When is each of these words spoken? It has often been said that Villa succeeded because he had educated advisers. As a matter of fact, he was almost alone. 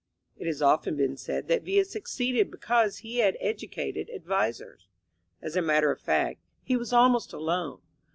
It 0.35 0.47
has 0.47 0.63
often 0.63 0.95
been 0.95 1.15
said 1.15 1.47
that 1.47 1.61
Villa 1.61 1.85
succeeded 1.85 2.49
because 2.49 2.97
he 2.97 3.19
had 3.19 3.37
educated 3.39 4.09
advisers. 4.09 4.87
As 5.43 5.55
a 5.55 5.61
matter 5.61 5.91
of 5.91 6.01
fact, 6.01 6.39
he 6.63 6.75
was 6.75 6.91
almost 6.91 7.33
alone. 7.33 7.81